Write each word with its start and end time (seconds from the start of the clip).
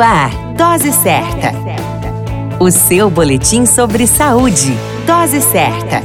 Ar, 0.00 0.30
Dose 0.56 0.92
Certa. 0.92 1.52
O 2.58 2.70
seu 2.70 3.10
boletim 3.10 3.66
sobre 3.66 4.06
saúde. 4.06 4.74
Dose 5.06 5.42
Certa. 5.42 6.02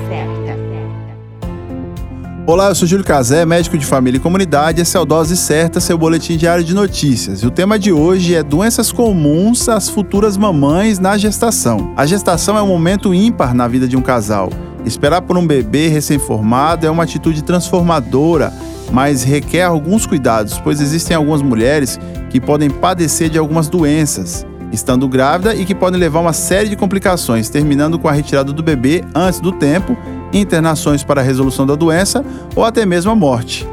Olá, 2.45 2.67
eu 2.67 2.75
sou 2.75 2.87
Júlio 2.87 3.05
Cazé, 3.05 3.45
médico 3.45 3.77
de 3.77 3.85
família 3.85 4.17
e 4.17 4.21
comunidade. 4.21 4.81
Esse 4.81 4.97
é 4.97 4.99
o 4.99 5.05
Dose 5.05 5.37
Certa, 5.37 5.79
seu 5.79 5.97
boletim 5.97 6.35
diário 6.35 6.63
de 6.63 6.75
notícias. 6.75 7.41
E 7.41 7.47
o 7.47 7.51
tema 7.51 7.79
de 7.79 7.91
hoje 7.93 8.35
é 8.35 8.43
doenças 8.43 8.91
comuns 8.91 9.69
às 9.69 9.87
futuras 9.87 10.35
mamães 10.35 10.99
na 10.99 11.17
gestação. 11.17 11.93
A 11.95 12.05
gestação 12.05 12.57
é 12.57 12.61
um 12.61 12.67
momento 12.67 13.13
ímpar 13.13 13.53
na 13.53 13.67
vida 13.67 13.87
de 13.87 13.95
um 13.95 14.01
casal. 14.01 14.49
Esperar 14.85 15.21
por 15.23 15.35
um 15.37 15.45
bebê 15.45 15.87
recém-formado 15.87 16.85
é 16.85 16.91
uma 16.91 17.03
atitude 17.03 17.43
transformadora, 17.43 18.53
mas 18.91 19.23
requer 19.23 19.63
alguns 19.63 20.05
cuidados, 20.05 20.59
pois 20.59 20.79
existem 20.79 21.17
algumas 21.17 21.41
mulheres 21.41 21.99
que 22.29 22.39
podem 22.39 22.69
padecer 22.69 23.29
de 23.29 23.39
algumas 23.39 23.67
doenças, 23.67 24.45
estando 24.71 25.07
grávida 25.07 25.55
e 25.55 25.65
que 25.65 25.73
podem 25.73 25.99
levar 25.99 26.19
uma 26.19 26.33
série 26.33 26.69
de 26.69 26.75
complicações, 26.75 27.49
terminando 27.49 27.97
com 27.97 28.07
a 28.07 28.11
retirada 28.11 28.53
do 28.53 28.61
bebê 28.61 29.03
antes 29.15 29.39
do 29.39 29.51
tempo, 29.51 29.97
internações 30.31 31.03
para 31.03 31.21
a 31.21 31.23
resolução 31.23 31.65
da 31.65 31.75
doença 31.75 32.23
ou 32.55 32.63
até 32.63 32.85
mesmo 32.85 33.11
a 33.11 33.15
morte. 33.15 33.67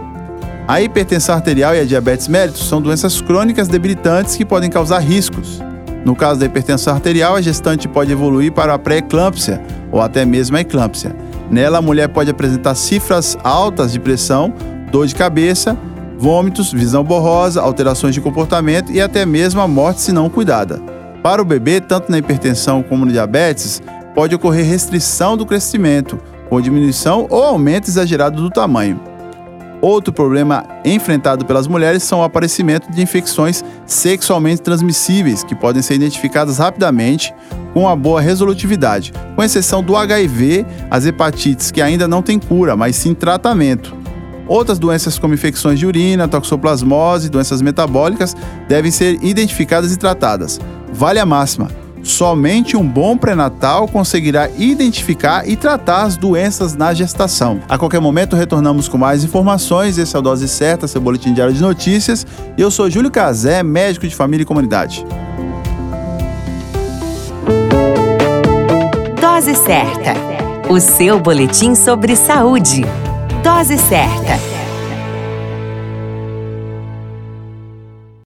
A 0.66 0.80
hipertensão 0.80 1.34
arterial 1.34 1.74
e 1.74 1.80
a 1.80 1.84
diabetes 1.84 2.28
mellitus 2.28 2.66
são 2.66 2.80
doenças 2.80 3.20
crônicas 3.20 3.68
debilitantes 3.68 4.36
que 4.36 4.44
podem 4.44 4.70
causar 4.70 5.00
riscos. 5.00 5.60
No 6.04 6.16
caso 6.16 6.40
da 6.40 6.46
hipertensão 6.46 6.94
arterial, 6.94 7.36
a 7.36 7.40
gestante 7.40 7.86
pode 7.86 8.10
evoluir 8.10 8.52
para 8.52 8.74
a 8.74 8.78
pré-eclâmpsia 8.78 9.62
ou 9.90 10.00
até 10.00 10.24
mesmo 10.24 10.56
a 10.56 10.60
eclâmpsia. 10.60 11.14
Nela, 11.50 11.78
a 11.78 11.82
mulher 11.82 12.08
pode 12.08 12.30
apresentar 12.30 12.74
cifras 12.74 13.36
altas 13.44 13.92
de 13.92 14.00
pressão, 14.00 14.52
dor 14.90 15.06
de 15.06 15.14
cabeça, 15.14 15.76
vômitos, 16.18 16.72
visão 16.72 17.04
borrosa, 17.04 17.60
alterações 17.60 18.14
de 18.14 18.20
comportamento 18.20 18.90
e 18.92 19.00
até 19.00 19.26
mesmo 19.26 19.60
a 19.60 19.68
morte 19.68 20.00
se 20.00 20.12
não 20.12 20.30
cuidada. 20.30 20.80
Para 21.22 21.40
o 21.40 21.44
bebê, 21.44 21.80
tanto 21.80 22.10
na 22.10 22.18
hipertensão 22.18 22.82
como 22.82 23.04
no 23.04 23.12
diabetes, 23.12 23.80
pode 24.14 24.34
ocorrer 24.34 24.66
restrição 24.66 25.36
do 25.36 25.46
crescimento, 25.46 26.18
com 26.48 26.60
diminuição 26.60 27.26
ou 27.30 27.42
aumento 27.42 27.88
exagerado 27.88 28.42
do 28.42 28.50
tamanho. 28.50 29.11
Outro 29.82 30.12
problema 30.12 30.64
enfrentado 30.84 31.44
pelas 31.44 31.66
mulheres 31.66 32.04
são 32.04 32.20
o 32.20 32.22
aparecimento 32.22 32.88
de 32.92 33.02
infecções 33.02 33.64
sexualmente 33.84 34.62
transmissíveis, 34.62 35.42
que 35.42 35.56
podem 35.56 35.82
ser 35.82 35.94
identificadas 35.94 36.58
rapidamente 36.58 37.34
com 37.74 37.80
uma 37.80 37.96
boa 37.96 38.20
resolutividade, 38.20 39.12
com 39.34 39.42
exceção 39.42 39.82
do 39.82 39.96
HIV, 39.96 40.64
as 40.88 41.04
hepatites 41.04 41.72
que 41.72 41.82
ainda 41.82 42.06
não 42.06 42.22
têm 42.22 42.38
cura, 42.38 42.76
mas 42.76 42.94
sim 42.94 43.12
tratamento. 43.12 43.92
Outras 44.46 44.78
doenças 44.78 45.18
como 45.18 45.34
infecções 45.34 45.80
de 45.80 45.86
urina, 45.86 46.28
toxoplasmose, 46.28 47.28
doenças 47.28 47.60
metabólicas 47.60 48.36
devem 48.68 48.92
ser 48.92 49.18
identificadas 49.20 49.92
e 49.92 49.96
tratadas. 49.96 50.60
Vale 50.92 51.18
a 51.18 51.26
máxima: 51.26 51.68
Somente 52.02 52.76
um 52.76 52.86
bom 52.86 53.16
pré-natal 53.16 53.86
conseguirá 53.86 54.48
identificar 54.58 55.48
e 55.48 55.56
tratar 55.56 56.02
as 56.02 56.16
doenças 56.16 56.74
na 56.74 56.92
gestação. 56.92 57.60
A 57.68 57.78
qualquer 57.78 58.00
momento 58.00 58.36
retornamos 58.36 58.88
com 58.88 58.98
mais 58.98 59.22
informações. 59.24 59.98
Esse 59.98 60.16
é 60.16 60.18
o 60.18 60.22
Dose 60.22 60.48
Certa, 60.48 60.88
seu 60.88 61.00
boletim 61.00 61.32
diário 61.32 61.54
de 61.54 61.62
notícias. 61.62 62.26
Eu 62.58 62.70
sou 62.70 62.90
Júlio 62.90 63.10
Cazé, 63.10 63.62
médico 63.62 64.06
de 64.06 64.14
família 64.14 64.42
e 64.42 64.46
comunidade. 64.46 65.04
Dose 69.20 69.54
Certa, 69.54 70.14
o 70.68 70.80
seu 70.80 71.20
boletim 71.20 71.74
sobre 71.74 72.16
saúde. 72.16 72.84
Dose 73.42 73.78
Certa. 73.78 74.51